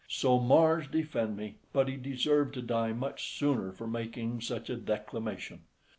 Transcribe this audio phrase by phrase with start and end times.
[0.09, 1.57] So Mars defend me!
[1.73, 5.61] but he deserved to die much sooner for making such a declamation.